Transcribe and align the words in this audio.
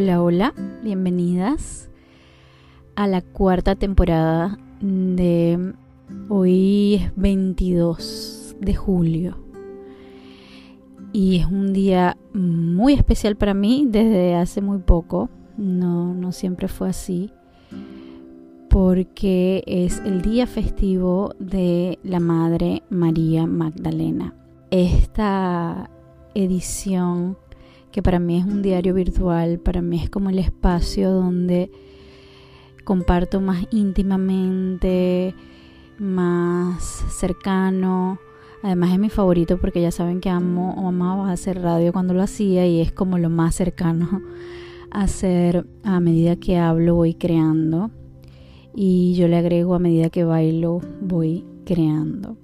Hola, 0.00 0.22
hola, 0.22 0.54
bienvenidas 0.84 1.90
a 2.94 3.08
la 3.08 3.20
cuarta 3.20 3.74
temporada 3.74 4.56
de 4.80 5.74
hoy 6.28 6.94
es 6.94 7.16
22 7.16 8.54
de 8.60 8.74
julio 8.76 9.38
y 11.12 11.38
es 11.40 11.46
un 11.46 11.72
día 11.72 12.16
muy 12.32 12.92
especial 12.92 13.34
para 13.34 13.54
mí 13.54 13.88
desde 13.90 14.36
hace 14.36 14.60
muy 14.60 14.78
poco, 14.78 15.30
no, 15.56 16.14
no 16.14 16.30
siempre 16.30 16.68
fue 16.68 16.90
así, 16.90 17.32
porque 18.70 19.64
es 19.66 19.98
el 20.06 20.22
día 20.22 20.46
festivo 20.46 21.34
de 21.40 21.98
la 22.04 22.20
Madre 22.20 22.84
María 22.88 23.48
Magdalena. 23.48 24.32
Esta 24.70 25.90
edición 26.36 27.36
que 27.92 28.02
para 28.02 28.18
mí 28.18 28.38
es 28.38 28.44
un 28.44 28.62
diario 28.62 28.94
virtual, 28.94 29.58
para 29.58 29.82
mí 29.82 30.00
es 30.02 30.10
como 30.10 30.30
el 30.30 30.38
espacio 30.38 31.10
donde 31.10 31.70
comparto 32.84 33.40
más 33.40 33.66
íntimamente, 33.70 35.34
más 35.98 36.82
cercano. 37.10 38.18
Además 38.62 38.92
es 38.92 38.98
mi 38.98 39.10
favorito 39.10 39.58
porque 39.58 39.80
ya 39.80 39.90
saben 39.90 40.20
que 40.20 40.30
amo 40.30 40.74
o 40.76 40.88
amaba 40.88 41.30
hacer 41.30 41.60
radio 41.60 41.92
cuando 41.92 42.14
lo 42.14 42.22
hacía 42.22 42.66
y 42.66 42.80
es 42.80 42.92
como 42.92 43.18
lo 43.18 43.30
más 43.30 43.54
cercano 43.54 44.22
a 44.90 45.02
hacer 45.02 45.66
a 45.84 46.00
medida 46.00 46.36
que 46.36 46.58
hablo 46.58 46.94
voy 46.94 47.14
creando 47.14 47.90
y 48.74 49.14
yo 49.14 49.28
le 49.28 49.36
agrego 49.36 49.74
a 49.74 49.78
medida 49.78 50.08
que 50.08 50.24
bailo 50.24 50.80
voy 51.00 51.44
creando. 51.64 52.36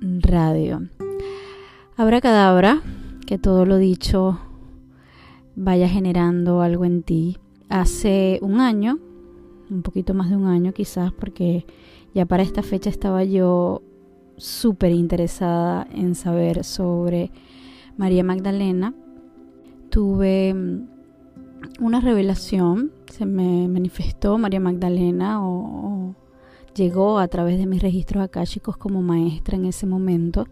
Radio. 0.00 0.88
Habrá 1.96 2.20
cadabra, 2.20 2.82
que 3.26 3.38
todo 3.38 3.64
lo 3.64 3.76
dicho 3.78 4.38
vaya 5.56 5.88
generando 5.88 6.60
algo 6.60 6.84
en 6.84 7.02
ti. 7.02 7.38
Hace 7.68 8.38
un 8.42 8.60
año, 8.60 8.98
un 9.70 9.82
poquito 9.82 10.14
más 10.14 10.30
de 10.30 10.36
un 10.36 10.46
año 10.46 10.72
quizás, 10.72 11.12
porque 11.12 11.66
ya 12.14 12.26
para 12.26 12.42
esta 12.42 12.62
fecha 12.62 12.90
estaba 12.90 13.24
yo 13.24 13.82
súper 14.36 14.92
interesada 14.92 15.86
en 15.92 16.14
saber 16.14 16.62
sobre 16.62 17.32
María 17.96 18.22
Magdalena. 18.22 18.94
Tuve 19.90 20.54
mm, 20.54 20.88
una 21.80 22.00
revelación, 22.00 22.92
se 23.10 23.26
me 23.26 23.66
manifestó 23.66 24.38
María 24.38 24.60
Magdalena 24.60 25.44
o, 25.44 26.14
llegó 26.74 27.18
a 27.18 27.28
través 27.28 27.58
de 27.58 27.64
mis 27.64 27.80
registros 27.80 28.22
akáshicos 28.22 28.76
como 28.76 29.00
maestra 29.00 29.56
en 29.56 29.64
ese 29.64 29.86
momento 29.86 30.46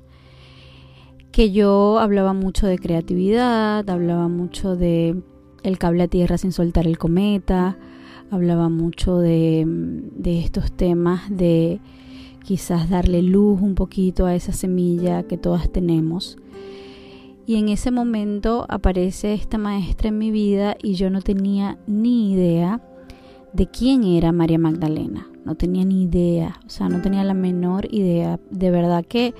que 1.34 1.50
yo 1.50 1.98
hablaba 1.98 2.32
mucho 2.32 2.68
de 2.68 2.78
creatividad, 2.78 3.90
hablaba 3.90 4.28
mucho 4.28 4.76
de 4.76 5.20
el 5.64 5.78
cable 5.78 6.04
a 6.04 6.08
tierra 6.08 6.38
sin 6.38 6.52
soltar 6.52 6.86
el 6.86 6.96
cometa, 6.96 7.76
hablaba 8.30 8.68
mucho 8.68 9.18
de, 9.18 9.64
de 9.66 10.38
estos 10.38 10.70
temas 10.70 11.22
de 11.28 11.80
quizás 12.44 12.88
darle 12.88 13.20
luz 13.20 13.60
un 13.60 13.74
poquito 13.74 14.26
a 14.26 14.36
esa 14.36 14.52
semilla 14.52 15.24
que 15.24 15.36
todas 15.36 15.68
tenemos. 15.72 16.36
Y 17.46 17.56
en 17.56 17.68
ese 17.68 17.90
momento 17.90 18.64
aparece 18.68 19.34
esta 19.34 19.58
maestra 19.58 20.10
en 20.10 20.18
mi 20.18 20.30
vida 20.30 20.76
y 20.80 20.94
yo 20.94 21.10
no 21.10 21.20
tenía 21.20 21.78
ni 21.88 22.32
idea 22.32 22.80
de 23.52 23.66
quién 23.66 24.04
era 24.04 24.30
María 24.30 24.60
Magdalena. 24.60 25.26
No 25.44 25.56
tenía 25.56 25.84
ni 25.84 26.04
idea, 26.04 26.60
o 26.64 26.70
sea, 26.70 26.88
no 26.88 27.02
tenía 27.02 27.24
la 27.24 27.34
menor 27.34 27.92
idea. 27.92 28.38
De 28.50 28.70
verdad 28.70 29.04
que 29.04 29.34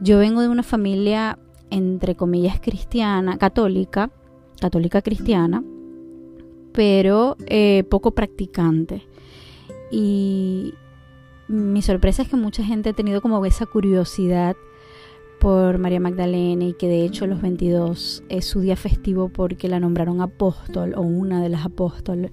yo 0.00 0.18
vengo 0.18 0.40
de 0.40 0.48
una 0.48 0.62
familia, 0.62 1.38
entre 1.70 2.14
comillas, 2.14 2.60
cristiana, 2.60 3.38
católica, 3.38 4.10
católica 4.60 5.02
cristiana, 5.02 5.62
pero 6.72 7.36
eh, 7.46 7.84
poco 7.88 8.12
practicante. 8.12 9.06
Y 9.90 10.74
mi 11.48 11.82
sorpresa 11.82 12.22
es 12.22 12.28
que 12.28 12.36
mucha 12.36 12.64
gente 12.64 12.90
ha 12.90 12.92
tenido 12.94 13.20
como 13.20 13.44
esa 13.44 13.66
curiosidad 13.66 14.56
por 15.38 15.78
María 15.78 16.00
Magdalena 16.00 16.64
y 16.64 16.72
que 16.72 16.88
de 16.88 17.04
hecho 17.04 17.26
los 17.26 17.42
22 17.42 18.24
es 18.28 18.46
su 18.46 18.60
día 18.60 18.76
festivo 18.76 19.28
porque 19.28 19.68
la 19.68 19.78
nombraron 19.78 20.22
apóstol 20.22 20.94
o 20.96 21.02
una 21.02 21.42
de 21.42 21.50
las 21.50 21.66
apóstoles, 21.66 22.30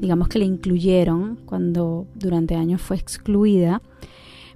digamos 0.00 0.28
que 0.28 0.40
la 0.40 0.44
incluyeron 0.44 1.36
cuando 1.46 2.06
durante 2.16 2.56
años 2.56 2.82
fue 2.82 2.96
excluida 2.96 3.80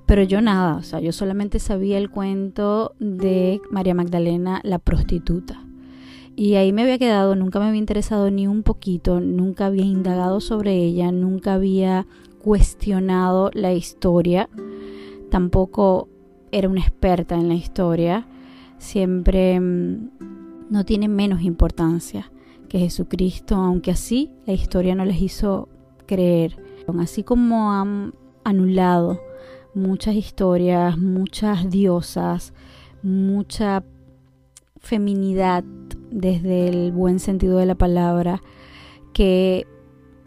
pero 0.07 0.23
yo 0.23 0.41
nada, 0.41 0.77
o 0.77 0.83
sea, 0.83 1.01
yo 1.01 1.13
solamente 1.13 1.59
sabía 1.59 1.99
el 1.99 2.11
cuento 2.11 2.95
de 2.99 3.61
María 3.71 3.95
Magdalena, 3.95 4.61
la 4.65 4.79
prostituta. 4.79 5.65
Y 6.35 6.55
ahí 6.55 6.73
me 6.73 6.83
había 6.83 6.99
quedado, 6.99 7.35
nunca 7.35 7.61
me 7.61 7.67
había 7.67 7.79
interesado 7.79 8.31
ni 8.31 8.47
un 8.47 8.63
poquito, 8.63 9.21
nunca 9.21 9.67
había 9.67 9.85
indagado 9.85 10.41
sobre 10.41 10.77
ella, 10.77 11.13
nunca 11.13 11.55
había 11.55 12.07
cuestionado 12.43 13.51
la 13.53 13.73
historia, 13.73 14.49
tampoco 15.31 16.09
era 16.51 16.69
una 16.69 16.81
experta 16.81 17.35
en 17.35 17.49
la 17.49 17.55
historia, 17.55 18.27
siempre 18.79 19.61
mm, 19.61 20.11
no 20.71 20.85
tiene 20.85 21.09
menos 21.09 21.43
importancia 21.43 22.33
que 22.69 22.79
Jesucristo, 22.79 23.55
aunque 23.55 23.91
así 23.91 24.31
la 24.47 24.55
historia 24.55 24.95
no 24.95 25.05
les 25.05 25.21
hizo 25.21 25.69
creer. 26.07 26.57
Así 26.99 27.23
como 27.23 27.73
han 27.73 28.15
anulado 28.45 29.21
muchas 29.75 30.15
historias, 30.15 30.99
muchas 30.99 31.71
diosas, 31.71 32.53
mucha 33.03 33.83
feminidad 34.79 35.65
desde 36.11 36.69
el 36.69 36.93
buen 36.93 37.19
sentido 37.19 37.59
de 37.59 37.67
la 37.67 37.75
palabra 37.75 38.43
que 39.13 39.67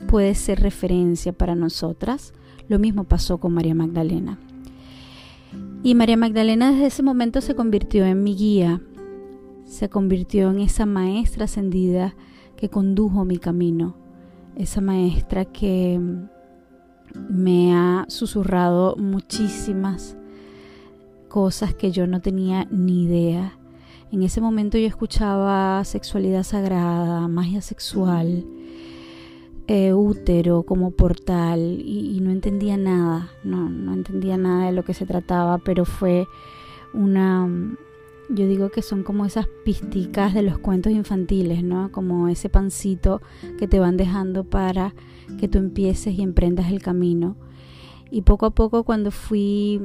puede 0.07 0.35
ser 0.35 0.61
referencia 0.61 1.33
para 1.33 1.55
nosotras. 1.55 2.33
Lo 2.67 2.79
mismo 2.79 3.03
pasó 3.03 3.37
con 3.37 3.53
María 3.53 3.75
Magdalena. 3.75 4.39
Y 5.83 5.93
María 5.93 6.17
Magdalena 6.17 6.71
desde 6.71 6.87
ese 6.87 7.03
momento 7.03 7.41
se 7.41 7.55
convirtió 7.55 8.05
en 8.05 8.23
mi 8.23 8.35
guía, 8.35 8.81
se 9.65 9.89
convirtió 9.89 10.49
en 10.49 10.59
esa 10.59 10.85
maestra 10.85 11.45
ascendida 11.45 12.15
que 12.55 12.69
condujo 12.69 13.25
mi 13.25 13.37
camino, 13.37 13.95
esa 14.55 14.81
maestra 14.81 15.45
que 15.45 15.99
me 17.29 17.75
ha 17.75 18.05
susurrado 18.07 18.95
muchísimas 18.97 20.17
cosas 21.27 21.73
que 21.73 21.91
yo 21.91 22.07
no 22.07 22.21
tenía 22.21 22.65
ni 22.71 23.03
idea. 23.03 23.57
En 24.11 24.23
ese 24.23 24.41
momento 24.41 24.77
yo 24.77 24.87
escuchaba 24.87 25.83
sexualidad 25.83 26.43
sagrada, 26.43 27.27
magia 27.27 27.61
sexual, 27.61 28.45
eh, 29.67 29.93
útero 29.93 30.63
como 30.63 30.91
portal 30.91 31.59
y, 31.59 32.19
no 32.21 32.31
entendía 32.31 32.77
nada, 32.77 33.29
no, 33.43 33.67
no 33.67 33.93
entendía 33.93 34.37
nada 34.37 34.67
de 34.67 34.71
lo 34.71 34.85
que 34.85 34.93
se 34.93 35.05
trataba, 35.05 35.57
pero 35.57 35.85
fue 35.85 36.27
una, 36.93 37.49
yo 38.29 38.47
digo 38.47 38.69
que 38.69 38.81
son 38.81 39.03
como 39.03 39.25
esas 39.25 39.47
pisticas 39.63 40.33
de 40.33 40.41
los 40.41 40.57
cuentos 40.57 40.91
infantiles, 40.91 41.63
¿no? 41.63 41.91
Como 41.91 42.27
ese 42.27 42.49
pancito 42.49 43.21
que 43.57 43.67
te 43.67 43.79
van 43.79 43.97
dejando 43.97 44.43
para 44.43 44.93
que 45.39 45.47
tú 45.47 45.57
empieces 45.57 46.17
y 46.17 46.21
emprendas 46.21 46.71
el 46.71 46.81
camino. 46.81 47.35
Y 48.11 48.21
poco 48.21 48.45
a 48.45 48.51
poco 48.51 48.83
cuando 48.83 49.11
fui 49.11 49.81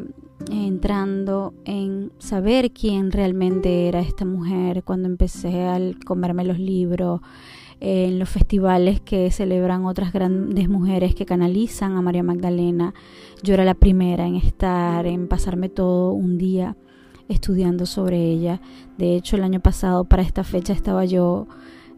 entrando 0.50 1.54
en 1.64 2.12
saber 2.18 2.72
quién 2.72 3.10
realmente 3.10 3.88
era 3.88 4.00
esta 4.00 4.24
mujer, 4.24 4.84
cuando 4.84 5.08
empecé 5.08 5.64
a 5.64 5.78
comerme 6.06 6.44
los 6.44 6.58
libros, 6.58 7.20
en 7.80 8.18
los 8.18 8.28
festivales 8.28 9.00
que 9.00 9.30
celebran 9.30 9.86
otras 9.86 10.12
grandes 10.12 10.68
mujeres 10.68 11.14
que 11.14 11.24
canalizan 11.24 11.92
a 11.96 12.02
María 12.02 12.22
Magdalena, 12.22 12.94
yo 13.42 13.54
era 13.54 13.64
la 13.64 13.74
primera 13.74 14.26
en 14.26 14.36
estar, 14.36 15.06
en 15.06 15.28
pasarme 15.28 15.70
todo 15.70 16.12
un 16.12 16.36
día 16.36 16.76
estudiando 17.30 17.86
sobre 17.86 18.22
ella. 18.22 18.60
De 18.98 19.16
hecho, 19.16 19.36
el 19.36 19.44
año 19.44 19.60
pasado 19.60 20.04
para 20.04 20.22
esta 20.22 20.44
fecha 20.44 20.72
estaba 20.72 21.04
yo 21.04 21.46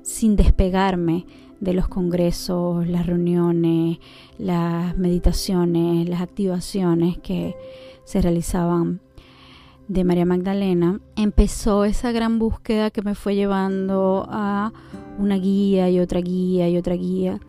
sin 0.02 0.36
despegarme 0.36 1.26
de 1.58 1.74
los 1.74 1.88
congresos, 1.88 2.86
las 2.86 3.06
reuniones, 3.06 3.98
las 4.38 4.96
meditaciones, 4.96 6.08
las 6.08 6.20
activaciones 6.20 7.18
que 7.18 7.56
se 8.04 8.20
realizaban 8.20 9.00
de 9.88 10.04
María 10.04 10.24
Magdalena, 10.24 11.00
empezó 11.16 11.84
esa 11.84 12.12
gran 12.12 12.38
búsqueda 12.38 12.90
que 12.90 13.02
me 13.02 13.14
fue 13.14 13.34
llevando 13.34 14.26
a 14.28 14.72
una 15.18 15.36
guía 15.36 15.90
y 15.90 16.00
otra 16.00 16.20
guía 16.20 16.68
y 16.68 16.76
otra 16.76 16.94
guía. 16.94 17.40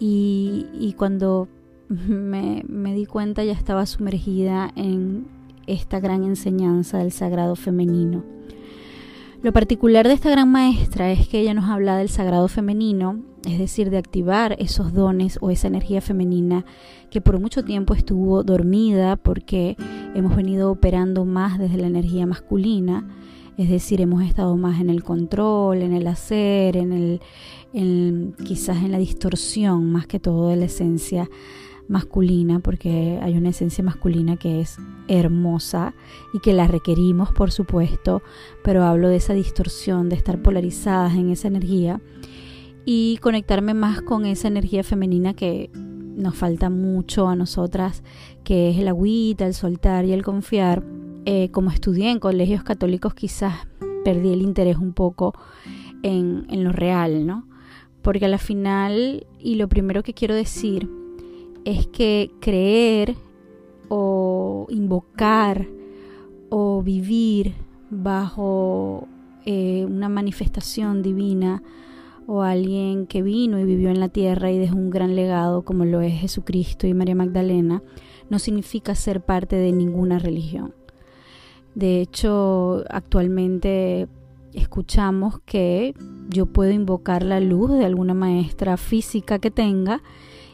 Y, 0.00 0.94
cuando 0.96 1.48
me, 1.88 2.64
me 2.68 2.94
di 2.94 3.06
cuenta 3.06 3.44
ya 3.44 3.52
estaba 3.52 3.86
sumergida 3.86 4.70
en 4.76 5.26
esta 5.68 6.00
gran 6.00 6.24
enseñanza 6.24 6.98
del 6.98 7.12
sagrado 7.12 7.54
femenino. 7.54 8.24
Lo 9.40 9.52
particular 9.52 10.08
de 10.08 10.14
esta 10.14 10.30
gran 10.30 10.50
maestra 10.50 11.12
es 11.12 11.28
que 11.28 11.38
ella 11.38 11.54
nos 11.54 11.70
habla 11.70 11.96
del 11.96 12.08
sagrado 12.08 12.48
femenino, 12.48 13.22
es 13.46 13.58
decir, 13.60 13.88
de 13.88 13.98
activar 13.98 14.56
esos 14.58 14.92
dones 14.92 15.38
o 15.40 15.50
esa 15.50 15.68
energía 15.68 16.00
femenina 16.00 16.64
que 17.08 17.20
por 17.20 17.38
mucho 17.38 17.64
tiempo 17.64 17.94
estuvo 17.94 18.42
dormida 18.42 19.14
porque 19.14 19.76
hemos 20.16 20.34
venido 20.34 20.72
operando 20.72 21.24
más 21.24 21.56
desde 21.58 21.76
la 21.78 21.86
energía 21.86 22.26
masculina. 22.26 23.08
Es 23.56 23.68
decir, 23.68 24.00
hemos 24.00 24.24
estado 24.24 24.56
más 24.56 24.80
en 24.80 24.90
el 24.90 25.04
control, 25.04 25.82
en 25.82 25.92
el 25.92 26.08
hacer, 26.08 26.76
en 26.76 26.92
el, 26.92 28.34
quizás 28.44 28.78
en 28.78 28.90
la 28.90 28.98
distorsión 28.98 29.92
más 29.92 30.08
que 30.08 30.18
todo 30.18 30.48
de 30.48 30.56
la 30.56 30.64
esencia 30.64 31.30
masculina, 31.88 32.60
porque 32.60 33.18
hay 33.22 33.36
una 33.36 33.48
esencia 33.48 33.82
masculina 33.82 34.36
que 34.36 34.60
es 34.60 34.76
hermosa 35.08 35.94
y 36.34 36.40
que 36.40 36.52
la 36.52 36.68
requerimos, 36.68 37.32
por 37.32 37.50
supuesto, 37.50 38.22
pero 38.62 38.84
hablo 38.84 39.08
de 39.08 39.16
esa 39.16 39.32
distorsión, 39.32 40.08
de 40.08 40.16
estar 40.16 40.40
polarizadas 40.40 41.14
en 41.14 41.30
esa 41.30 41.48
energía 41.48 42.00
y 42.84 43.18
conectarme 43.18 43.74
más 43.74 44.02
con 44.02 44.26
esa 44.26 44.48
energía 44.48 44.84
femenina 44.84 45.34
que 45.34 45.70
nos 45.74 46.34
falta 46.34 46.68
mucho 46.68 47.28
a 47.28 47.36
nosotras, 47.36 48.02
que 48.44 48.70
es 48.70 48.78
el 48.78 48.88
agüita, 48.88 49.46
el 49.46 49.54
soltar 49.54 50.04
y 50.04 50.12
el 50.12 50.22
confiar 50.22 50.82
eh, 51.24 51.50
como 51.50 51.70
estudié 51.70 52.10
en 52.10 52.20
colegios 52.20 52.62
católicos 52.62 53.14
quizás 53.14 53.66
perdí 54.04 54.32
el 54.32 54.42
interés 54.42 54.78
un 54.78 54.92
poco 54.92 55.34
en, 56.02 56.46
en 56.48 56.64
lo 56.64 56.72
real, 56.72 57.26
¿no? 57.26 57.46
Porque 58.02 58.24
a 58.24 58.28
la 58.28 58.38
final, 58.38 59.26
y 59.38 59.56
lo 59.56 59.68
primero 59.68 60.02
que 60.02 60.14
quiero 60.14 60.34
decir, 60.34 60.88
es 61.68 61.86
que 61.86 62.30
creer 62.40 63.14
o 63.90 64.66
invocar 64.70 65.66
o 66.48 66.82
vivir 66.82 67.52
bajo 67.90 69.06
eh, 69.44 69.84
una 69.84 70.08
manifestación 70.08 71.02
divina 71.02 71.62
o 72.26 72.40
alguien 72.40 73.06
que 73.06 73.20
vino 73.20 73.58
y 73.58 73.64
vivió 73.64 73.90
en 73.90 74.00
la 74.00 74.08
tierra 74.08 74.50
y 74.50 74.58
dejó 74.58 74.76
un 74.76 74.88
gran 74.88 75.14
legado 75.14 75.62
como 75.62 75.84
lo 75.84 76.00
es 76.00 76.18
Jesucristo 76.18 76.86
y 76.86 76.94
María 76.94 77.14
Magdalena, 77.14 77.82
no 78.30 78.38
significa 78.38 78.94
ser 78.94 79.20
parte 79.20 79.56
de 79.56 79.72
ninguna 79.72 80.18
religión. 80.18 80.74
De 81.74 82.00
hecho, 82.00 82.82
actualmente 82.88 84.08
escuchamos 84.54 85.40
que 85.44 85.94
yo 86.30 86.46
puedo 86.46 86.70
invocar 86.70 87.22
la 87.22 87.40
luz 87.40 87.72
de 87.72 87.84
alguna 87.84 88.14
maestra 88.14 88.78
física 88.78 89.38
que 89.38 89.50
tenga 89.50 90.00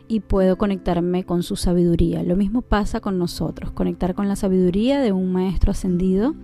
y 0.09 0.21
puedo 0.21 0.56
conectarme 0.56 1.25
con 1.25 1.43
su 1.43 1.56
sabiduría. 1.56 2.23
Lo 2.23 2.37
mismo 2.37 2.62
pasa 2.62 3.01
con 3.01 3.19
nosotros, 3.19 3.71
conectar 3.73 4.15
con 4.15 4.29
la 4.29 4.37
sabiduría 4.37 5.01
de 5.01 5.12
un 5.12 5.33
maestro 5.33 5.71
ascendido. 5.71 6.35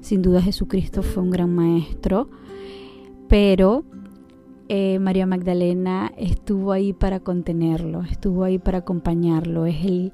Sin 0.00 0.22
duda 0.22 0.40
Jesucristo 0.40 1.02
fue 1.02 1.22
un 1.22 1.30
gran 1.30 1.54
maestro, 1.54 2.30
pero 3.28 3.84
eh, 4.68 4.98
María 4.98 5.26
Magdalena 5.26 6.12
estuvo 6.16 6.72
ahí 6.72 6.92
para 6.92 7.20
contenerlo, 7.20 8.02
estuvo 8.02 8.44
ahí 8.44 8.58
para 8.58 8.78
acompañarlo, 8.78 9.66
es 9.66 9.84
el 9.84 10.12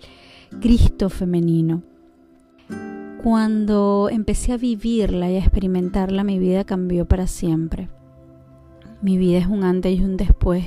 Cristo 0.61 1.08
femenino. 1.08 1.82
Cuando 3.23 4.08
empecé 4.11 4.53
a 4.53 4.56
vivirla 4.56 5.31
y 5.31 5.37
a 5.37 5.41
experimentarla, 5.41 6.25
mi 6.25 6.38
vida 6.38 6.64
cambió 6.64 7.06
para 7.06 7.26
siempre. 7.26 7.88
Mi 9.03 9.19
vida 9.19 9.38
es 9.38 9.47
un 9.47 9.62
antes 9.64 9.99
y 9.99 10.03
un 10.03 10.17
después 10.17 10.64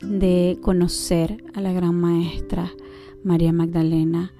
de 0.00 0.58
conocer 0.62 1.44
a 1.54 1.60
la 1.60 1.72
gran 1.72 1.94
maestra 1.94 2.70
María 3.24 3.52
Magdalena. 3.52 4.32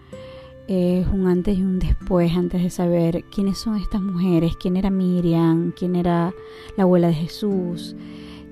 Es 0.66 1.06
un 1.06 1.26
antes 1.26 1.58
y 1.58 1.62
un 1.62 1.78
después 1.78 2.32
antes 2.36 2.62
de 2.62 2.70
saber 2.70 3.24
quiénes 3.34 3.58
son 3.58 3.76
estas 3.76 4.02
mujeres, 4.02 4.56
quién 4.60 4.76
era 4.76 4.90
Miriam, 4.90 5.72
quién 5.76 5.96
era 5.96 6.34
la 6.76 6.82
abuela 6.82 7.08
de 7.08 7.14
Jesús, 7.14 7.96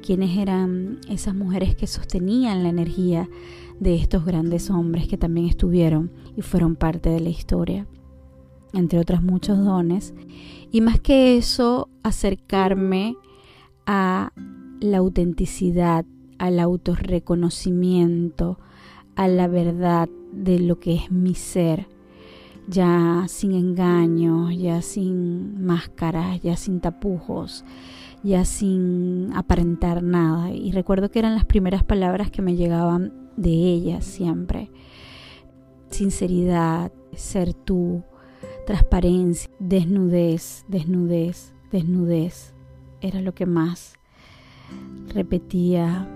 quiénes 0.03 0.39
eran 0.39 0.99
esas 1.09 1.35
mujeres 1.35 1.77
que 1.77 1.87
sostenían 1.87 2.63
la 2.63 2.71
energía 2.71 3.29
de 3.81 3.97
estos 3.97 4.25
grandes 4.25 4.71
hombres 4.71 5.07
que 5.09 5.19
también 5.19 5.47
estuvieron 5.47 6.11
y 6.37 6.43
fueron 6.43 6.77
parte 6.77 7.11
de 7.11 7.21
la 7.21 7.29
historia 7.29 7.87
entre 8.77 8.99
otros 8.99 9.23
muchos 9.23 9.59
dones. 9.59 10.15
Y 10.71 10.81
más 10.81 11.01
que 11.01 11.37
eso, 11.37 11.89
acercarme 12.03 13.17
a 13.87 14.33
la 14.81 14.99
autenticidad, 14.99 16.05
al 16.39 16.61
autorreconocimiento, 16.61 18.59
a 19.15 19.29
la 19.29 19.49
verdad 19.49 20.09
de 20.33 20.59
lo 20.59 20.79
que 20.79 20.95
es 20.95 21.11
mi 21.11 21.35
ser, 21.35 21.89
ya 22.69 23.25
sin 23.29 23.53
engaños, 23.53 24.57
ya 24.57 24.83
sin 24.83 25.65
máscaras, 25.65 26.41
ya 26.43 26.57
sin 26.57 26.81
tapujos, 26.81 27.65
ya 28.23 28.45
sin 28.45 29.31
aparentar 29.35 30.03
nada. 30.03 30.51
Y 30.51 30.73
recuerdo 30.73 31.11
que 31.11 31.21
eran 31.21 31.35
las 31.35 31.45
primeras 31.45 31.85
palabras 31.85 32.31
que 32.31 32.43
me 32.43 32.57
llegaban 32.57 33.13
de 33.37 33.51
ella 33.51 34.03
siempre. 34.03 34.71
Sinceridad, 35.91 36.93
ser 37.15 37.55
tú, 37.55 38.03
transparencia, 38.67 39.51
desnudez, 39.59 40.65
desnudez, 40.69 41.55
desnudez. 41.71 42.55
Era 43.01 43.21
lo 43.21 43.35
que 43.35 43.47
más 43.47 43.95
repetía 45.09 46.09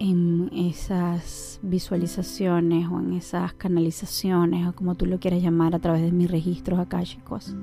en 0.00 0.50
esas 0.54 1.60
visualizaciones 1.62 2.88
o 2.88 2.98
en 2.98 3.12
esas 3.12 3.52
canalizaciones 3.52 4.66
o 4.66 4.72
como 4.72 4.94
tú 4.94 5.04
lo 5.04 5.20
quieras 5.20 5.42
llamar 5.42 5.74
a 5.74 5.78
través 5.78 6.00
de 6.02 6.10
mis 6.10 6.30
registros 6.30 6.80
akáshicos. 6.80 7.54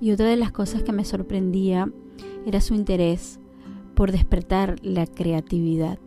Y 0.00 0.10
otra 0.10 0.26
de 0.26 0.36
las 0.36 0.50
cosas 0.50 0.82
que 0.82 0.92
me 0.92 1.04
sorprendía 1.04 1.90
era 2.44 2.60
su 2.60 2.74
interés 2.74 3.38
por 3.94 4.10
despertar 4.10 4.76
la 4.82 5.06
creatividad. 5.06 6.00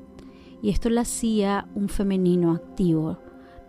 Y 0.62 0.72
esto 0.72 0.90
lo 0.90 1.00
hacía 1.00 1.70
un 1.74 1.88
femenino 1.88 2.52
activo, 2.52 3.18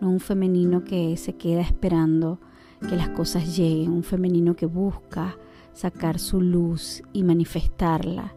no 0.01 0.09
un 0.09 0.19
femenino 0.19 0.83
que 0.83 1.15
se 1.15 1.37
queda 1.37 1.61
esperando 1.61 2.39
que 2.81 2.97
las 2.97 3.09
cosas 3.09 3.55
lleguen, 3.55 3.91
un 3.91 4.03
femenino 4.03 4.55
que 4.55 4.65
busca 4.65 5.37
sacar 5.71 6.19
su 6.19 6.41
luz 6.41 7.01
y 7.13 7.23
manifestarla. 7.23 8.35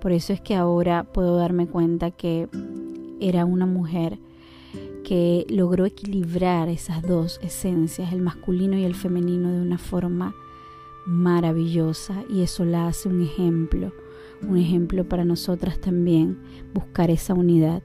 Por 0.00 0.12
eso 0.12 0.32
es 0.32 0.40
que 0.40 0.54
ahora 0.54 1.04
puedo 1.04 1.36
darme 1.36 1.66
cuenta 1.66 2.10
que 2.10 2.48
era 3.20 3.44
una 3.44 3.66
mujer 3.66 4.18
que 5.04 5.46
logró 5.48 5.86
equilibrar 5.86 6.68
esas 6.68 7.02
dos 7.02 7.38
esencias, 7.42 8.12
el 8.12 8.22
masculino 8.22 8.76
y 8.76 8.84
el 8.84 8.94
femenino, 8.94 9.50
de 9.50 9.60
una 9.60 9.78
forma 9.78 10.34
maravillosa 11.06 12.24
y 12.28 12.42
eso 12.42 12.64
la 12.64 12.88
hace 12.88 13.08
un 13.08 13.22
ejemplo, 13.22 13.92
un 14.42 14.58
ejemplo 14.58 15.08
para 15.08 15.24
nosotras 15.24 15.80
también, 15.80 16.38
buscar 16.74 17.10
esa 17.10 17.34
unidad 17.34 17.82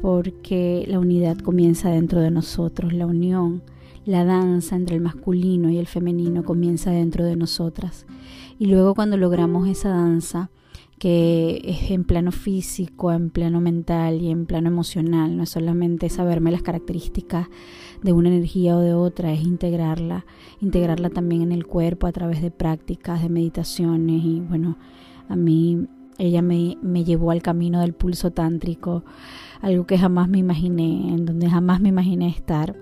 porque 0.00 0.84
la 0.86 0.98
unidad 0.98 1.38
comienza 1.38 1.90
dentro 1.90 2.20
de 2.20 2.30
nosotros, 2.30 2.92
la 2.92 3.06
unión, 3.06 3.62
la 4.04 4.24
danza 4.24 4.76
entre 4.76 4.94
el 4.94 5.02
masculino 5.02 5.70
y 5.70 5.78
el 5.78 5.88
femenino 5.88 6.44
comienza 6.44 6.90
dentro 6.90 7.24
de 7.24 7.34
nosotras. 7.34 8.06
Y 8.58 8.66
luego 8.66 8.94
cuando 8.94 9.16
logramos 9.16 9.68
esa 9.68 9.88
danza, 9.88 10.50
que 10.98 11.60
es 11.64 11.90
en 11.90 12.04
plano 12.04 12.32
físico, 12.32 13.12
en 13.12 13.30
plano 13.30 13.60
mental 13.60 14.22
y 14.22 14.30
en 14.30 14.46
plano 14.46 14.68
emocional, 14.68 15.36
no 15.36 15.42
es 15.42 15.50
solamente 15.50 16.08
saberme 16.08 16.50
las 16.50 16.62
características 16.62 17.48
de 18.02 18.12
una 18.12 18.28
energía 18.28 18.76
o 18.76 18.80
de 18.80 18.94
otra, 18.94 19.32
es 19.32 19.42
integrarla, 19.42 20.24
integrarla 20.60 21.10
también 21.10 21.42
en 21.42 21.52
el 21.52 21.66
cuerpo 21.66 22.06
a 22.06 22.12
través 22.12 22.40
de 22.40 22.50
prácticas, 22.50 23.22
de 23.22 23.28
meditaciones 23.28 24.24
y 24.24 24.40
bueno, 24.40 24.78
a 25.28 25.36
mí 25.36 25.86
ella 26.18 26.40
me, 26.40 26.78
me 26.80 27.04
llevó 27.04 27.30
al 27.30 27.42
camino 27.42 27.80
del 27.80 27.92
pulso 27.92 28.30
tántrico, 28.30 29.04
algo 29.60 29.86
que 29.86 29.98
jamás 29.98 30.28
me 30.28 30.38
imaginé, 30.38 31.14
en 31.14 31.26
donde 31.26 31.50
jamás 31.50 31.80
me 31.80 31.90
imaginé 31.90 32.28
estar. 32.28 32.74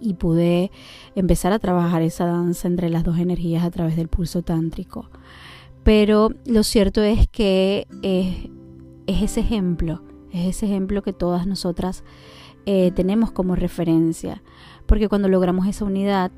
Y 0.00 0.14
pude 0.14 0.70
empezar 1.14 1.52
a 1.52 1.58
trabajar 1.58 2.02
esa 2.02 2.26
danza 2.26 2.68
entre 2.68 2.90
las 2.90 3.04
dos 3.04 3.18
energías 3.18 3.64
a 3.64 3.70
través 3.70 3.96
del 3.96 4.08
pulso 4.08 4.42
tántrico. 4.42 5.08
Pero 5.84 6.30
lo 6.46 6.62
cierto 6.62 7.02
es 7.02 7.28
que 7.28 7.86
es, 8.02 8.50
ese 9.06 9.40
ejemplo, 9.40 10.02
es 10.32 10.56
ese 10.56 10.66
ejemplo 10.66 11.02
que 11.02 11.12
todas 11.12 11.46
nosotras 11.46 12.04
eh, 12.66 12.90
tenemos 12.92 13.30
como 13.30 13.54
referencia. 13.54 14.42
Porque 14.86 15.08
cuando 15.08 15.28
logramos 15.28 15.66
esa 15.66 15.84
unidad, 15.84 16.32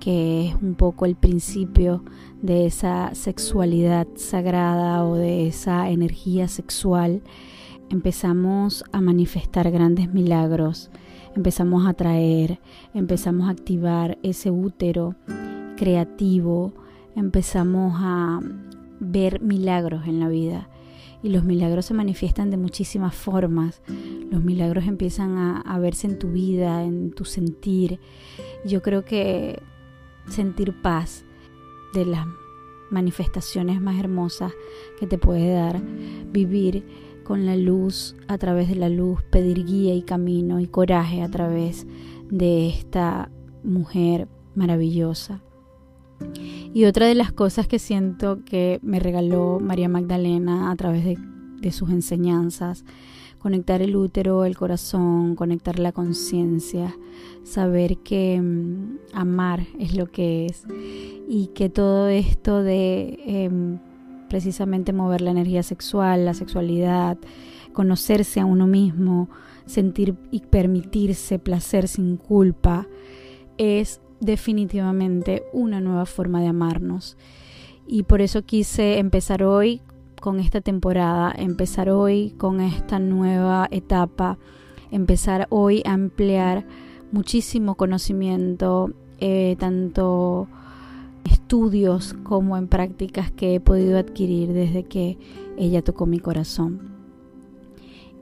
que 0.00 0.48
es 0.48 0.54
un 0.60 0.74
poco 0.74 1.06
el 1.06 1.14
principio 1.14 2.04
de 2.42 2.66
esa 2.66 3.14
sexualidad 3.14 4.06
sagrada 4.16 5.04
o 5.04 5.14
de 5.14 5.46
esa 5.46 5.90
energía 5.90 6.48
sexual, 6.48 7.22
empezamos 7.90 8.84
a 8.92 9.00
manifestar 9.00 9.70
grandes 9.70 10.12
milagros, 10.12 10.90
empezamos 11.36 11.86
a 11.86 11.94
traer, 11.94 12.60
empezamos 12.94 13.48
a 13.48 13.52
activar 13.52 14.18
ese 14.22 14.50
útero 14.50 15.14
creativo, 15.76 16.74
empezamos 17.14 17.94
a 17.96 18.40
ver 19.00 19.40
milagros 19.40 20.06
en 20.06 20.20
la 20.20 20.28
vida. 20.28 20.68
Y 21.22 21.30
los 21.30 21.44
milagros 21.44 21.86
se 21.86 21.94
manifiestan 21.94 22.50
de 22.50 22.56
muchísimas 22.56 23.14
formas. 23.14 23.82
Los 24.30 24.44
milagros 24.44 24.86
empiezan 24.86 25.36
a, 25.38 25.78
verse 25.78 26.06
en 26.06 26.18
tu 26.18 26.28
vida, 26.30 26.84
en 26.84 27.10
tu 27.10 27.24
sentir. 27.24 27.98
Yo 28.64 28.82
creo 28.82 29.04
que 29.04 29.60
sentir 30.28 30.80
paz 30.80 31.24
de 31.92 32.04
las 32.04 32.26
manifestaciones 32.90 33.80
más 33.80 33.98
hermosas 33.98 34.52
que 34.98 35.06
te 35.06 35.18
puede 35.18 35.52
dar 35.52 35.82
vivir 36.30 36.84
con 37.24 37.44
la 37.44 37.56
luz, 37.56 38.16
a 38.26 38.38
través 38.38 38.68
de 38.68 38.76
la 38.76 38.88
luz, 38.88 39.22
pedir 39.24 39.66
guía 39.66 39.94
y 39.94 40.02
camino 40.02 40.60
y 40.60 40.66
coraje 40.66 41.22
a 41.22 41.28
través 41.28 41.86
de 42.30 42.68
esta 42.68 43.30
mujer 43.62 44.28
maravillosa. 44.54 45.42
Y 46.74 46.84
otra 46.84 47.06
de 47.06 47.14
las 47.14 47.32
cosas 47.32 47.66
que 47.66 47.78
siento 47.78 48.44
que 48.44 48.78
me 48.82 49.00
regaló 49.00 49.58
María 49.60 49.88
Magdalena 49.88 50.70
a 50.70 50.76
través 50.76 51.04
de, 51.04 51.72
sus 51.72 51.90
enseñanzas, 51.90 52.84
conectar 53.38 53.82
el 53.82 53.96
útero, 53.96 54.44
el 54.44 54.56
corazón, 54.56 55.34
conectar 55.34 55.78
la 55.78 55.92
conciencia, 55.92 56.96
saber 57.42 57.98
que 57.98 58.40
mm, 58.40 58.98
amar 59.12 59.66
es 59.78 59.94
lo 59.94 60.06
que 60.06 60.46
es 60.46 60.64
y 61.28 61.48
que 61.54 61.68
todo 61.68 62.08
esto 62.08 62.62
de 62.62 63.18
em, 63.26 63.78
precisamente 64.28 64.92
mover 64.92 65.20
la 65.20 65.30
energía 65.30 65.62
sexual, 65.62 66.24
la 66.24 66.34
sexualidad, 66.34 67.18
conocerse 67.72 68.40
a 68.40 68.44
uno 68.44 68.66
mismo, 68.66 69.28
sentir 69.66 70.16
y 70.30 70.40
permitirse 70.40 71.38
placer 71.38 71.88
sin 71.88 72.16
culpa, 72.16 72.86
es 73.56 74.00
definitivamente 74.20 75.44
una 75.52 75.80
nueva 75.80 76.06
forma 76.06 76.40
de 76.40 76.48
amarnos. 76.48 77.16
Y 77.86 78.02
por 78.02 78.20
eso 78.20 78.42
quise 78.42 78.98
empezar 78.98 79.42
hoy 79.42 79.80
con 80.20 80.40
esta 80.40 80.60
temporada, 80.60 81.32
empezar 81.36 81.90
hoy 81.90 82.34
con 82.36 82.60
esta 82.60 82.98
nueva 82.98 83.68
etapa, 83.70 84.38
empezar 84.90 85.46
hoy 85.50 85.82
a 85.86 85.94
emplear 85.94 86.66
muchísimo 87.12 87.76
conocimiento, 87.76 88.92
eh, 89.20 89.56
tanto 89.58 90.48
estudios 91.24 92.14
como 92.24 92.56
en 92.56 92.68
prácticas 92.68 93.30
que 93.30 93.54
he 93.54 93.60
podido 93.60 93.98
adquirir 93.98 94.52
desde 94.52 94.84
que 94.84 95.18
ella 95.56 95.82
tocó 95.82 96.06
mi 96.06 96.18
corazón. 96.18 96.97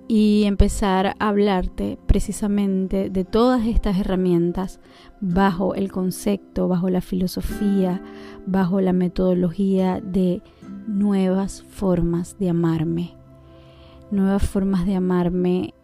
Y 0.09 0.45
empezar 0.45 1.17
a 1.19 1.29
hablarte 1.29 1.99
precisamente 2.07 3.11
de 3.11 3.25
todas 3.25 3.67
estas 3.67 3.99
herramientas 3.99 4.79
bajo 5.21 5.75
el 5.75 5.91
concepto, 5.91 6.69
bajo 6.69 6.91
la 6.91 7.01
filosofía, 7.01 8.01
bajo 8.47 8.81
la 8.81 8.93
metodología 8.93 10.01
de 10.01 10.43
nuevas 10.87 11.65
formas 11.65 12.39
de 12.39 12.51
amarme. 12.51 13.17
Nuevas 14.13 14.49
formas 14.49 14.87
de 14.87 14.95
amarme 14.95 15.75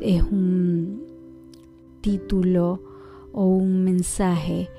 es 0.00 0.22
un 0.22 1.02
título 2.00 2.80
o 3.32 3.46
un 3.46 3.82
mensaje 3.82 4.70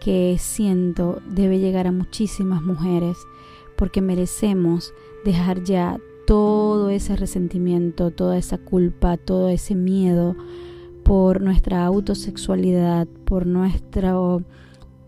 que 0.00 0.36
siento 0.38 1.20
debe 1.28 1.58
llegar 1.58 1.86
a 1.86 1.92
muchísimas 1.92 2.62
mujeres 2.62 3.16
porque 3.76 4.00
merecemos 4.00 4.92
dejar 5.24 5.64
ya 5.64 5.98
todo 6.74 6.90
ese 6.90 7.14
resentimiento, 7.14 8.10
toda 8.10 8.36
esa 8.36 8.58
culpa, 8.58 9.16
todo 9.16 9.48
ese 9.48 9.76
miedo 9.76 10.34
por 11.04 11.40
nuestra 11.40 11.86
autosexualidad, 11.86 13.06
por 13.24 13.46
nuestro 13.46 14.42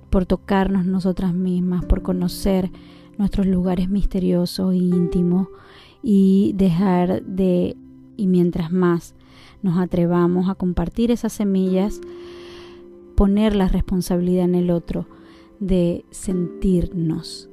por 0.09 0.27
tocarnos 0.27 0.87
nosotras 0.87 1.35
mismas, 1.35 1.85
por 1.85 2.03
conocer 2.03 2.71
nuestros 3.19 3.49
lugares 3.49 3.89
misteriosos 3.89 4.75
e 4.75 4.77
íntimos 4.77 5.49
y 6.05 6.53
dejar 6.55 7.25
de 7.25 7.77
y 8.17 8.29
mientras 8.29 8.71
más 8.71 9.17
nos 9.61 9.77
atrevamos 9.77 10.49
a 10.49 10.55
compartir 10.55 11.11
esas 11.11 11.33
semillas, 11.33 12.01
poner 13.17 13.57
la 13.57 13.67
responsabilidad 13.67 14.45
en 14.45 14.55
el 14.55 14.71
otro, 14.71 15.09
de 15.59 16.05
sentirnos, 16.13 17.49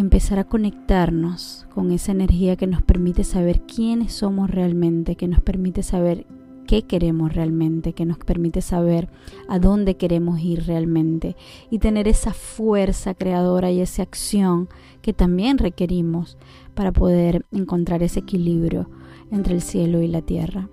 empezar 0.00 0.38
a 0.38 0.44
conectarnos 0.44 1.66
con 1.74 1.90
esa 1.90 2.12
energía 2.12 2.56
que 2.56 2.66
nos 2.66 2.82
permite 2.82 3.24
saber 3.24 3.62
quiénes 3.62 4.12
somos 4.12 4.50
realmente, 4.50 5.16
que 5.16 5.26
nos 5.26 5.40
permite 5.40 5.82
saber 5.82 6.26
qué 6.66 6.82
queremos 6.82 7.34
realmente, 7.34 7.94
que 7.94 8.04
nos 8.04 8.18
permite 8.18 8.60
saber 8.60 9.08
a 9.48 9.58
dónde 9.58 9.96
queremos 9.96 10.40
ir 10.40 10.66
realmente 10.66 11.34
y 11.70 11.78
tener 11.78 12.06
esa 12.06 12.32
fuerza 12.32 13.14
creadora 13.14 13.70
y 13.70 13.80
esa 13.80 14.02
acción 14.02 14.68
que 15.02 15.12
también 15.12 15.58
requerimos 15.58 16.38
para 16.74 16.92
poder 16.92 17.46
encontrar 17.50 18.02
ese 18.02 18.20
equilibrio 18.20 18.90
entre 19.32 19.54
el 19.54 19.62
cielo 19.62 20.02
y 20.02 20.08
la 20.08 20.22
tierra. 20.22 20.68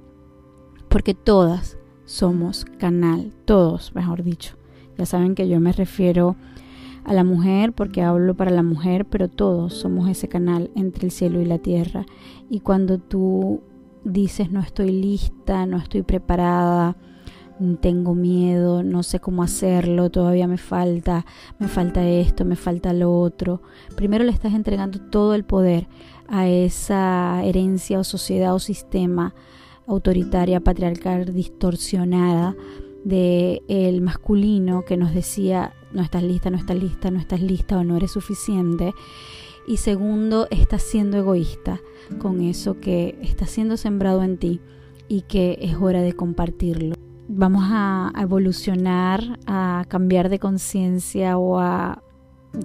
Porque 0.89 1.13
todas, 1.13 1.77
somos 2.05 2.65
canal, 2.77 3.33
todos, 3.45 3.95
mejor 3.95 4.23
dicho. 4.23 4.55
Ya 4.97 5.05
saben 5.05 5.33
que 5.33 5.47
yo 5.47 5.59
me 5.59 5.71
refiero 5.71 6.35
la 7.13 7.23
mujer 7.23 7.73
porque 7.73 8.01
hablo 8.01 8.35
para 8.35 8.51
la 8.51 8.63
mujer, 8.63 9.05
pero 9.05 9.27
todos 9.27 9.73
somos 9.73 10.09
ese 10.09 10.27
canal 10.27 10.71
entre 10.75 11.05
el 11.05 11.11
cielo 11.11 11.41
y 11.41 11.45
la 11.45 11.59
tierra. 11.59 12.05
Y 12.49 12.61
cuando 12.61 12.97
tú 12.97 13.61
dices 14.03 14.51
no 14.51 14.59
estoy 14.59 14.91
lista, 14.91 15.65
no 15.65 15.77
estoy 15.77 16.03
preparada, 16.03 16.95
tengo 17.79 18.15
miedo, 18.15 18.83
no 18.83 19.03
sé 19.03 19.19
cómo 19.19 19.41
hacerlo, 19.43 20.09
todavía 20.09 20.47
me 20.47 20.57
falta, 20.57 21.25
me 21.57 21.67
falta 21.67 22.07
esto, 22.07 22.43
me 22.45 22.55
falta 22.55 22.93
lo 22.93 23.17
otro. 23.17 23.61
Primero 23.95 24.23
le 24.23 24.31
estás 24.31 24.53
entregando 24.53 24.99
todo 24.99 25.35
el 25.35 25.45
poder 25.45 25.87
a 26.27 26.47
esa 26.47 27.43
herencia 27.43 27.99
o 27.99 28.03
sociedad 28.03 28.53
o 28.53 28.59
sistema 28.59 29.33
autoritaria, 29.87 30.59
patriarcal, 30.59 31.33
distorsionada 31.33 32.55
de 33.03 33.61
el 33.67 34.01
masculino 34.01 34.83
que 34.83 34.97
nos 34.97 35.13
decía 35.13 35.73
no 35.95 36.03
estás 36.03 36.21
lista, 36.23 36.49
no 36.49 36.57
estás 36.57 36.77
lista, 36.77 37.09
no 37.09 37.19
estás 37.19 37.41
lista 37.41 37.77
o 37.77 37.83
no 37.83 37.97
eres 37.97 38.11
suficiente. 38.11 38.93
Y 39.67 39.77
segundo, 39.77 40.47
estás 40.51 40.83
siendo 40.83 41.17
egoísta 41.17 41.79
con 42.19 42.41
eso 42.41 42.79
que 42.79 43.17
está 43.21 43.47
siendo 43.47 43.77
sembrado 43.77 44.21
en 44.21 44.37
ti 44.37 44.61
y 45.07 45.21
que 45.21 45.57
es 45.61 45.75
hora 45.75 46.01
de 46.01 46.13
compartirlo. 46.13 46.95
Vamos 47.27 47.63
a, 47.67 48.11
evolucionar, 48.19 49.39
a 49.47 49.85
cambiar 49.87 50.29
de 50.29 50.37
conciencia 50.37 51.37
o 51.37 51.59
a 51.59 52.03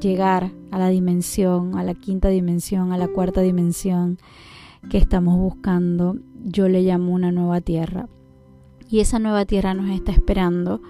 llegar 0.00 0.52
a 0.70 0.78
la 0.78 0.88
dimensión, 0.88 1.78
a 1.78 1.84
la 1.84 1.94
quinta 1.94 2.28
dimensión, 2.28 2.92
a 2.92 2.98
la 2.98 3.08
cuarta 3.08 3.40
dimensión 3.40 4.18
que 4.90 4.98
estamos 4.98 5.36
buscando 5.38 6.16
yo 6.44 6.68
le 6.68 6.82
llamo 6.82 7.12
una 7.12 7.32
nueva 7.32 7.60
tierra. 7.60 8.08
Y 8.90 8.98
esa 8.98 9.20
nueva 9.20 9.44
tierra 9.44 9.72
nos 9.72 9.90
está 9.90 10.10
esperando 10.10 10.82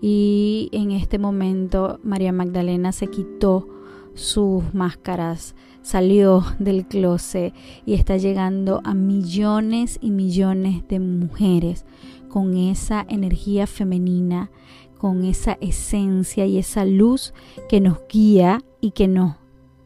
y 0.00 0.68
en 0.72 0.92
este 0.92 1.18
momento 1.18 1.98
María 2.04 2.32
Magdalena 2.32 2.92
se 2.92 3.08
quitó 3.08 3.66
sus 4.14 4.74
máscaras, 4.74 5.56
salió 5.82 6.44
del 6.60 6.86
closet 6.86 7.52
y 7.84 7.94
está 7.94 8.16
llegando 8.16 8.80
a 8.84 8.94
millones 8.94 9.98
y 10.00 10.10
millones 10.10 10.86
de 10.88 11.00
mujeres 11.00 11.84
con 12.28 12.56
esa 12.56 13.04
energía 13.08 13.66
femenina, 13.66 14.50
con 14.98 15.24
esa 15.24 15.58
esencia 15.60 16.46
y 16.46 16.58
esa 16.58 16.84
luz 16.84 17.34
que 17.68 17.80
nos 17.80 17.98
guía 18.08 18.62
y 18.80 18.92
que 18.92 19.08
nos 19.08 19.34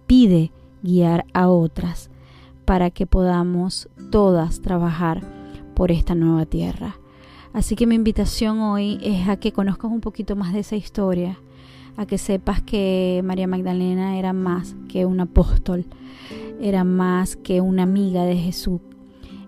pide 0.06 0.52
guiar 0.82 1.24
a 1.32 1.48
otras 1.48 2.10
para 2.66 2.90
que 2.90 3.06
podamos 3.06 3.88
todas 4.10 4.60
trabajar 4.60 5.22
por 5.74 5.90
esta 5.90 6.14
nueva 6.14 6.44
tierra. 6.44 7.01
Así 7.52 7.76
que 7.76 7.86
mi 7.86 7.94
invitación 7.94 8.60
hoy 8.60 8.98
es 9.02 9.28
a 9.28 9.36
que 9.36 9.52
conozcas 9.52 9.90
un 9.90 10.00
poquito 10.00 10.36
más 10.36 10.52
de 10.52 10.60
esa 10.60 10.76
historia, 10.76 11.38
a 11.96 12.06
que 12.06 12.16
sepas 12.16 12.62
que 12.62 13.20
María 13.24 13.46
Magdalena 13.46 14.18
era 14.18 14.32
más 14.32 14.74
que 14.88 15.04
un 15.04 15.20
apóstol, 15.20 15.84
era 16.60 16.84
más 16.84 17.36
que 17.36 17.60
una 17.60 17.82
amiga 17.82 18.24
de 18.24 18.36
Jesús, 18.36 18.80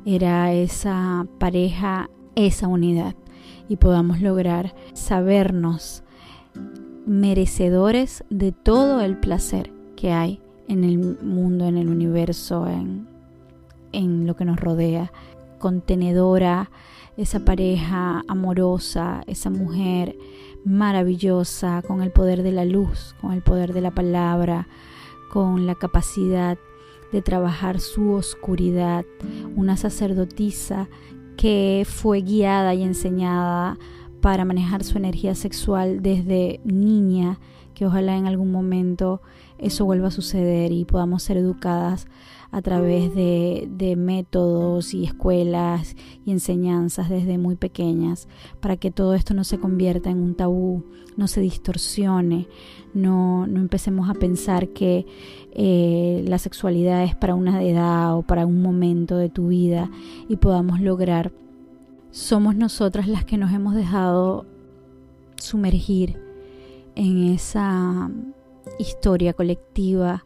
era 0.04 0.52
esa 0.52 1.26
pareja, 1.38 2.10
esa 2.34 2.68
unidad 2.68 3.14
y 3.68 3.76
podamos 3.76 4.20
lograr 4.20 4.74
sabernos 4.92 6.02
merecedores 7.06 8.24
de 8.30 8.52
todo 8.52 9.00
el 9.00 9.16
placer 9.16 9.72
que 9.96 10.12
hay 10.12 10.40
en 10.68 10.84
el 10.84 10.98
mundo, 10.98 11.66
en 11.66 11.76
el 11.76 11.88
universo, 11.88 12.66
en, 12.66 13.06
en 13.92 14.26
lo 14.26 14.36
que 14.36 14.44
nos 14.44 14.58
rodea. 14.58 15.12
Contenedora, 15.58 16.70
esa 17.16 17.44
pareja 17.44 18.22
amorosa, 18.28 19.22
esa 19.26 19.50
mujer 19.50 20.16
maravillosa, 20.64 21.82
con 21.82 22.02
el 22.02 22.10
poder 22.10 22.42
de 22.42 22.52
la 22.52 22.64
luz, 22.64 23.14
con 23.20 23.32
el 23.32 23.42
poder 23.42 23.72
de 23.72 23.80
la 23.80 23.90
palabra, 23.90 24.68
con 25.32 25.66
la 25.66 25.74
capacidad 25.74 26.58
de 27.12 27.22
trabajar 27.22 27.80
su 27.80 28.12
oscuridad, 28.12 29.04
una 29.56 29.76
sacerdotisa 29.76 30.88
que 31.36 31.86
fue 31.88 32.22
guiada 32.22 32.74
y 32.74 32.82
enseñada 32.82 33.78
para 34.20 34.44
manejar 34.44 34.84
su 34.84 34.96
energía 34.96 35.34
sexual 35.34 36.02
desde 36.02 36.60
niña, 36.64 37.38
que 37.74 37.86
ojalá 37.86 38.16
en 38.16 38.26
algún 38.26 38.50
momento 38.50 39.20
eso 39.58 39.84
vuelva 39.84 40.08
a 40.08 40.10
suceder 40.10 40.72
y 40.72 40.84
podamos 40.84 41.22
ser 41.22 41.36
educadas 41.36 42.06
a 42.54 42.62
través 42.62 43.12
de, 43.16 43.94
métodos 43.96 44.94
y 44.94 45.04
escuelas 45.04 45.96
y 46.24 46.30
enseñanzas 46.30 47.08
desde 47.08 47.36
muy 47.36 47.56
pequeñas 47.56 48.28
para 48.60 48.76
que 48.76 48.92
todo 48.92 49.14
esto 49.14 49.34
no 49.34 49.42
se 49.42 49.58
convierta 49.58 50.10
en 50.10 50.22
un 50.22 50.36
tabú, 50.36 50.84
no 51.16 51.26
se 51.26 51.40
distorsione, 51.40 52.46
no, 52.92 53.48
no 53.48 53.58
empecemos 53.58 54.08
a 54.08 54.14
pensar 54.14 54.68
que 54.68 55.04
eh, 55.52 56.24
la 56.28 56.38
sexualidad 56.38 57.02
es 57.02 57.16
para 57.16 57.34
una 57.34 57.60
edad 57.64 58.16
o 58.16 58.22
para 58.22 58.46
un 58.46 58.62
momento 58.62 59.16
de 59.16 59.30
tu 59.30 59.48
vida 59.48 59.90
y 60.28 60.36
podamos 60.36 60.80
lograr. 60.80 61.32
Somos 62.12 62.54
nosotras 62.54 63.08
las 63.08 63.24
que 63.24 63.36
nos 63.36 63.52
hemos 63.52 63.74
dejado 63.74 64.46
sumergir 65.36 66.20
en 66.94 67.24
esa 67.24 68.10
historia 68.78 69.32
colectiva 69.32 70.24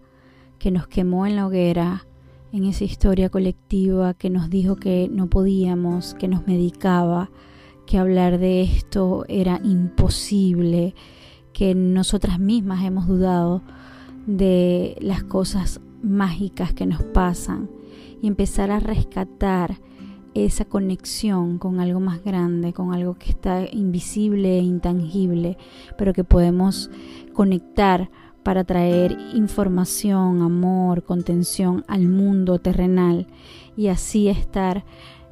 que 0.59 0.71
nos 0.71 0.87
quemó 0.87 1.26
en 1.26 1.37
la 1.37 1.47
hoguera, 1.47 2.07
en 2.52 2.64
esa 2.64 2.85
historia 2.85 3.28
colectiva 3.28 4.14
que 4.14 4.30
nos 4.30 4.50
dijo 4.50 4.76
que 4.76 5.09
no 5.11 5.28
podíamos, 5.28 6.14
que 6.14 6.28
nos 6.28 6.47
medicaba, 6.47 7.30
que 7.87 7.99
hablar 7.99 8.38
de 8.38 8.62
esto 8.62 9.25
era 9.28 9.61
imposible, 9.62 10.95
que 11.52 11.75
nosotras 11.75 12.38
mismas 12.38 12.85
hemos 12.85 13.07
dudado 13.07 13.62
de 14.26 14.97
las 15.00 15.25
cosas 15.25 15.80
mágicas 16.02 16.73
que 16.73 16.87
nos 16.87 17.02
pasan 17.02 17.71
y 18.21 18.26
empezar 18.26 18.71
a 18.71 18.80
rescatar 18.80 19.80
esa 20.35 20.64
conexión 20.64 21.59
con 21.59 21.80
algo 21.80 22.00
más 22.00 22.23
grande, 22.23 22.73
con 22.73 22.92
algo 22.92 23.14
que 23.14 23.30
está 23.30 23.64
invisible 23.73 24.59
e 24.59 24.62
intangible, 24.62 25.57
pero 25.97 26.12
que 26.12 26.25
podemos 26.25 26.90
conectar 27.33 28.11
para 28.48 28.64
traer 28.64 29.14
información, 29.34 30.40
amor, 30.40 31.02
contención 31.02 31.84
al 31.86 32.08
mundo 32.08 32.58
terrenal 32.58 33.26
y 33.76 33.88
así 33.88 34.30
estar 34.30 34.86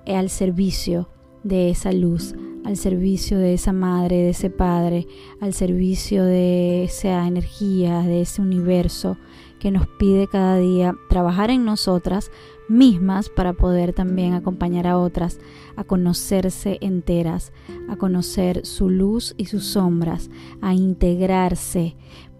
al 0.07 0.29
servicio 0.29 1.09
de 1.43 1.71
esa 1.71 1.93
luz, 1.93 2.35
al 2.67 2.77
servicio 2.77 3.39
de 3.39 3.55
esa 3.55 3.73
madre, 3.73 4.17
de 4.17 4.29
ese 4.29 4.51
padre, 4.51 5.07
al 5.41 5.55
servicio 5.55 6.27
de 6.27 6.85
esa 6.85 7.27
energía, 7.27 8.01
de 8.01 8.21
ese 8.21 8.43
universo 8.43 9.17
que 9.61 9.71
nos 9.71 9.87
pide 9.99 10.27
cada 10.27 10.59
día 10.59 10.95
trabajar 11.09 11.51
en 11.51 11.65
nosotras 11.65 12.31
mismas 12.69 13.31
para 13.31 13.55
poder 13.55 13.95
también 13.95 14.35
acompañar 14.35 14.87
a 14.87 14.99
otras 14.99 15.39
a 15.77 15.85
conocerse 15.85 16.77
enteras, 16.83 17.53
a 17.89 17.97
conocer 17.97 18.67
su 18.67 18.91
luz 18.91 19.35
y 19.39 19.47
sus 19.47 19.65
sombras, 19.65 20.31
a 20.61 20.75
integrarse 20.75 21.97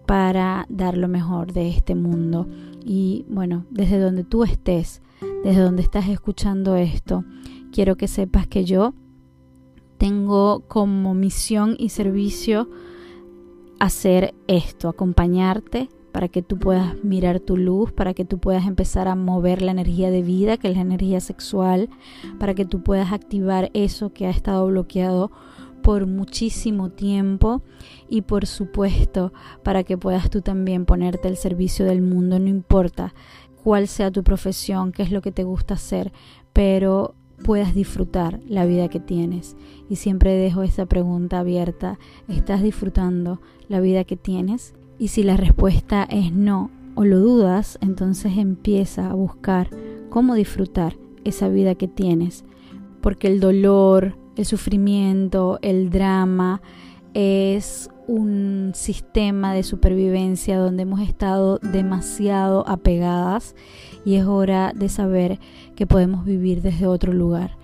para 0.07 0.65
dar 0.69 0.97
lo 0.97 1.07
mejor 1.07 1.53
de 1.53 1.69
este 1.69 1.93
mundo. 1.93 2.47
Y 2.83 3.25
bueno, 3.29 3.65
desde 3.69 3.99
donde 3.99 4.23
tú 4.23 4.43
estés, 4.43 5.03
desde 5.43 5.61
donde 5.61 5.83
estás 5.83 6.07
escuchando 6.07 6.75
esto, 6.77 7.25
quiero 7.71 7.97
que 7.97 8.07
sepas 8.07 8.47
que 8.47 8.65
yo 8.65 8.95
tengo 9.99 10.61
como 10.67 11.13
misión 11.13 11.75
y 11.77 11.89
servicio 11.89 12.69
hacer 13.79 14.33
esto, 14.47 14.89
acompañarte 14.89 15.89
para 16.11 16.29
que 16.29 16.41
tú 16.41 16.57
puedas 16.57 17.03
mirar 17.03 17.39
tu 17.39 17.57
luz, 17.57 17.91
para 17.91 18.13
que 18.13 18.25
tú 18.25 18.39
puedas 18.39 18.65
empezar 18.65 19.07
a 19.07 19.15
mover 19.15 19.61
la 19.61 19.71
energía 19.71 20.09
de 20.09 20.23
vida, 20.23 20.57
que 20.57 20.69
es 20.69 20.75
la 20.75 20.81
energía 20.81 21.19
sexual, 21.19 21.89
para 22.39 22.55
que 22.55 22.65
tú 22.65 22.81
puedas 22.81 23.11
activar 23.11 23.69
eso 23.73 24.13
que 24.13 24.25
ha 24.25 24.31
estado 24.31 24.65
bloqueado 24.67 25.31
por 25.87 26.05
muchísimo 26.05 26.89
tiempo 26.89 27.61
y 28.09 28.23
por 28.23 28.45
supuesto 28.45 29.31
para 29.63 29.85
que 29.85 29.97
puedas 29.97 30.29
tú 30.29 30.41
también 30.41 30.83
ponerte 30.83 31.29
al 31.29 31.37
servicio 31.37 31.85
del 31.85 32.01
mundo, 32.01 32.39
no 32.39 32.49
importa 32.49 33.13
cuál 33.63 33.87
sea 33.87 34.11
tu 34.11 34.21
profesión, 34.21 34.91
qué 34.91 35.03
es 35.03 35.13
lo 35.13 35.21
que 35.21 35.31
te 35.31 35.45
gusta 35.45 35.75
hacer, 35.75 36.11
pero 36.51 37.15
puedas 37.41 37.73
disfrutar 37.73 38.41
la 38.49 38.65
vida 38.65 38.89
que 38.89 38.99
tienes. 38.99 39.55
Y 39.89 39.95
siempre 39.95 40.33
dejo 40.33 40.61
esta 40.61 40.85
pregunta 40.87 41.39
abierta, 41.39 41.99
¿estás 42.27 42.61
disfrutando 42.61 43.39
la 43.69 43.79
vida 43.79 44.03
que 44.03 44.17
tienes? 44.17 44.73
Y 44.99 45.07
si 45.07 45.23
la 45.23 45.37
respuesta 45.37 46.03
es 46.03 46.33
no 46.33 46.69
o 46.95 47.05
lo 47.05 47.17
dudas, 47.21 47.79
entonces 47.79 48.35
empieza 48.35 49.09
a 49.09 49.13
buscar 49.13 49.69
cómo 50.09 50.35
disfrutar 50.35 50.97
esa 51.23 51.47
vida 51.47 51.75
que 51.75 51.87
tienes. 51.87 52.43
Porque 52.99 53.27
el 53.27 53.39
dolor, 53.39 54.17
el 54.37 54.45
sufrimiento, 54.45 55.59
el 55.61 55.89
drama 55.89 56.61
es 57.13 57.89
un 58.07 58.71
sistema 58.73 59.53
de 59.53 59.63
supervivencia 59.63 60.57
donde 60.57 60.83
hemos 60.83 61.01
estado 61.01 61.59
demasiado 61.59 62.67
apegadas 62.67 63.55
y 64.05 64.15
es 64.15 64.25
hora 64.25 64.71
de 64.73 64.87
saber 64.87 65.39
que 65.75 65.87
podemos 65.87 66.23
vivir 66.23 66.61
desde 66.61 66.87
otro 66.87 67.13
lugar. 67.13 67.57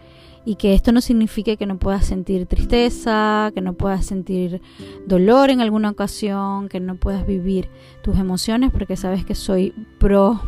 Y 0.46 0.56
que 0.56 0.74
esto 0.74 0.92
no 0.92 1.00
signifique 1.00 1.56
que 1.56 1.66
no 1.66 1.80
puedas 1.80 2.06
sentir 2.06 2.48
tristeza, 2.48 3.52
que 3.56 3.62
no 3.62 3.76
puedas 3.76 4.06
sentir 4.06 4.62
dolor 5.08 5.50
en 5.50 5.62
alguna 5.62 5.90
ocasión, 5.90 6.68
que 6.68 6.82
no 6.82 6.96
puedas 6.96 7.26
vivir 7.26 7.70
tus 8.02 8.18
emociones, 8.18 8.70
porque 8.70 8.98
sabes 8.98 9.24
que 9.24 9.36
soy 9.36 9.74
pro 10.00 10.42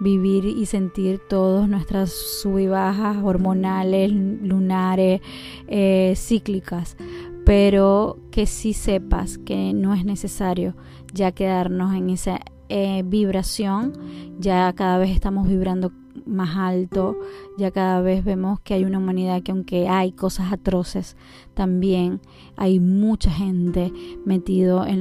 vivir 0.00 0.44
y 0.44 0.66
sentir 0.66 1.20
todas 1.28 1.68
nuestras 1.68 2.10
sub 2.10 2.58
y 2.58 2.66
bajas 2.66 3.18
hormonales, 3.22 4.10
lunares, 4.12 5.20
eh, 5.68 6.14
cíclicas, 6.16 6.96
pero 7.44 8.18
que 8.30 8.46
sí 8.46 8.72
sepas 8.72 9.38
que 9.38 9.72
no 9.72 9.94
es 9.94 10.04
necesario 10.04 10.74
ya 11.12 11.32
quedarnos 11.32 11.94
en 11.94 12.10
esa 12.10 12.40
eh, 12.68 13.02
vibración, 13.04 13.92
ya 14.38 14.72
cada 14.72 14.98
vez 14.98 15.10
estamos 15.10 15.46
vibrando 15.46 15.92
más 16.26 16.56
alto, 16.56 17.16
ya 17.58 17.70
cada 17.70 18.00
vez 18.00 18.24
vemos 18.24 18.60
que 18.60 18.74
hay 18.74 18.84
una 18.84 18.98
humanidad 18.98 19.42
que 19.42 19.52
aunque 19.52 19.88
hay 19.88 20.12
cosas 20.12 20.52
atroces, 20.52 21.16
también 21.54 22.20
hay 22.56 22.80
mucha 22.80 23.30
gente 23.30 23.92
metido 24.24 24.86
en 24.86 25.00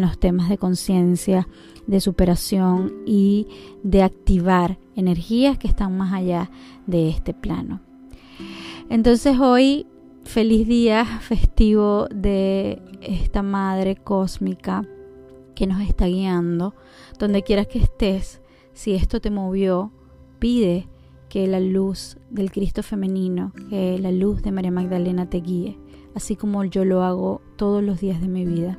los 0.00 0.18
temas 0.18 0.48
de 0.48 0.58
conciencia, 0.58 1.48
de 1.90 2.00
superación 2.00 3.02
y 3.04 3.48
de 3.82 4.04
activar 4.04 4.78
energías 4.94 5.58
que 5.58 5.66
están 5.66 5.96
más 5.96 6.12
allá 6.12 6.48
de 6.86 7.08
este 7.08 7.34
plano. 7.34 7.80
Entonces 8.88 9.40
hoy, 9.40 9.86
feliz 10.22 10.68
día 10.68 11.04
festivo 11.20 12.06
de 12.14 12.80
esta 13.00 13.42
madre 13.42 13.96
cósmica 13.96 14.86
que 15.56 15.66
nos 15.66 15.80
está 15.80 16.06
guiando, 16.06 16.74
donde 17.18 17.42
quieras 17.42 17.66
que 17.66 17.80
estés, 17.80 18.40
si 18.72 18.94
esto 18.94 19.20
te 19.20 19.30
movió, 19.30 19.90
pide 20.38 20.86
que 21.28 21.48
la 21.48 21.58
luz 21.58 22.18
del 22.30 22.52
Cristo 22.52 22.84
femenino, 22.84 23.52
que 23.68 23.98
la 23.98 24.12
luz 24.12 24.42
de 24.42 24.52
María 24.52 24.70
Magdalena 24.70 25.28
te 25.28 25.38
guíe, 25.38 25.76
así 26.14 26.36
como 26.36 26.64
yo 26.64 26.84
lo 26.84 27.02
hago 27.02 27.42
todos 27.56 27.82
los 27.82 28.00
días 28.00 28.20
de 28.20 28.28
mi 28.28 28.44
vida. 28.44 28.78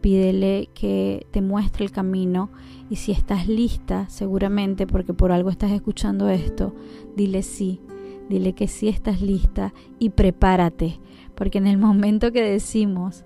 Pídele 0.00 0.68
que 0.74 1.26
te 1.30 1.42
muestre 1.42 1.84
el 1.84 1.90
camino 1.90 2.50
y 2.90 2.96
si 2.96 3.12
estás 3.12 3.48
lista, 3.48 4.08
seguramente 4.08 4.86
porque 4.86 5.14
por 5.14 5.32
algo 5.32 5.50
estás 5.50 5.72
escuchando 5.72 6.28
esto, 6.28 6.74
dile 7.16 7.42
sí, 7.42 7.80
dile 8.28 8.52
que 8.52 8.68
sí 8.68 8.88
estás 8.88 9.20
lista 9.20 9.74
y 9.98 10.10
prepárate, 10.10 11.00
porque 11.34 11.58
en 11.58 11.66
el 11.66 11.78
momento 11.78 12.32
que 12.32 12.42
decimos 12.42 13.24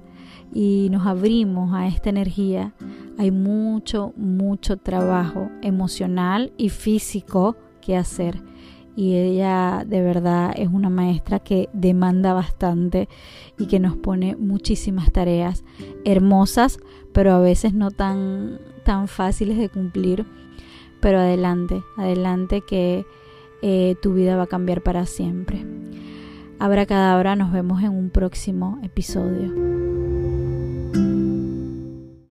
y 0.53 0.89
nos 0.91 1.07
abrimos 1.07 1.73
a 1.75 1.87
esta 1.87 2.11
energía, 2.11 2.75
hay 3.19 3.31
mucho, 3.31 4.13
mucho 4.17 4.77
trabajo 4.79 5.51
emocional 5.63 6.53
y 6.57 6.71
físico 6.71 7.57
que 7.81 7.97
hacer. 7.97 8.43
Y 8.97 9.15
ella 9.15 9.85
de 9.87 10.03
verdad 10.03 10.53
es 10.57 10.69
una 10.69 10.91
maestra 10.91 11.39
que 11.39 11.69
demanda 11.73 12.33
bastante 12.33 13.09
y 13.59 13.67
que 13.67 13.81
nos 13.81 13.97
pone 13.97 14.37
muchísimas 14.37 15.13
tareas 15.13 15.65
hermosas, 16.05 16.79
pero 17.13 17.33
a 17.33 17.41
veces 17.41 17.73
no 17.73 17.91
tan, 17.91 18.61
tan 18.85 19.09
fáciles 19.09 19.59
de 19.59 19.69
cumplir. 19.69 20.27
Pero 21.01 21.19
adelante, 21.19 21.83
adelante 21.97 22.63
que 22.63 23.07
eh, 23.63 23.97
tu 24.03 24.15
vida 24.15 24.37
va 24.37 24.45
a 24.45 24.49
cambiar 24.49 24.83
para 24.83 25.07
siempre. 25.07 25.65
Abra 26.59 26.85
cadabra, 26.85 27.37
nos 27.37 27.53
vemos 27.53 27.83
en 27.83 27.91
un 27.91 28.11
próximo 28.11 28.79
episodio. 28.83 29.90